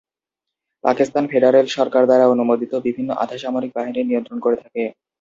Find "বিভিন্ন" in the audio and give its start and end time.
2.85-3.09